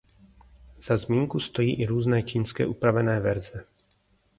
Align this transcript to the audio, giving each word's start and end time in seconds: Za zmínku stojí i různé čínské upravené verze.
Za 0.77 0.97
zmínku 0.97 1.39
stojí 1.39 1.75
i 1.81 1.85
různé 1.85 2.23
čínské 2.23 2.65
upravené 2.67 3.19
verze. 3.19 3.65